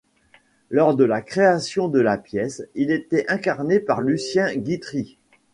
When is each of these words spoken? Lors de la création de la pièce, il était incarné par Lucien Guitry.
Lors 0.71 0.95
de 0.95 1.03
la 1.03 1.21
création 1.21 1.87
de 1.87 1.99
la 1.99 2.17
pièce, 2.17 2.63
il 2.73 2.89
était 2.89 3.23
incarné 3.27 3.79
par 3.79 4.01
Lucien 4.01 4.51
Guitry. 4.55 5.19